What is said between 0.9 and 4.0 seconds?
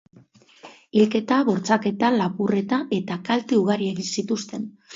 Hilketa, bortxaketa, lapurreta eta kalte ugari